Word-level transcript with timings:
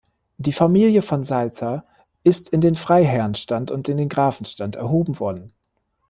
Die 0.37 0.51
Familie 0.51 1.03
von 1.03 1.23
Salza 1.23 1.85
ist 2.23 2.49
in 2.49 2.59
den 2.59 2.73
Freiherrnstand 2.73 3.69
und 3.69 3.87
in 3.87 3.97
den 3.97 4.09
Grafenstand 4.09 4.75
erhoben 4.75 5.19
worden. 5.19 5.53